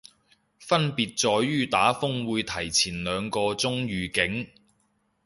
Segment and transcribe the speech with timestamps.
[0.57, 4.49] 分別在於打風會提早兩個鐘預警